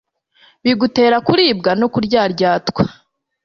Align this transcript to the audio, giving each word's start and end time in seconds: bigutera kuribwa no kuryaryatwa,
bigutera 0.63 1.17
kuribwa 1.27 1.71
no 1.79 1.87
kuryaryatwa, 1.93 2.83